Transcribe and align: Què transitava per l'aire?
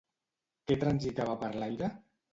Què 0.71 0.79
transitava 0.85 1.37
per 1.45 1.53
l'aire? 1.61 1.95